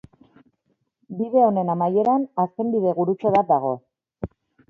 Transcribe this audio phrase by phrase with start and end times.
[1.19, 3.77] Bide honen amaieran, azken bidegurutze bat dago.